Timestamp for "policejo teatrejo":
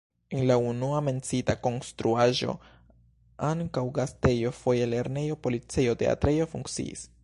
5.49-6.55